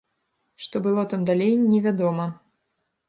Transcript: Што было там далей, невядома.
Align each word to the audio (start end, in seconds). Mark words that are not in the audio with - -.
Што 0.65 0.81
было 0.87 1.03
там 1.13 1.21
далей, 1.31 1.53
невядома. 1.75 2.27